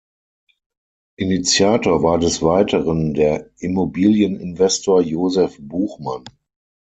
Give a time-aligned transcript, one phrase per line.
[1.19, 6.23] Initiator war des Weiteren der Immobilieninvestor Josef Buchmann.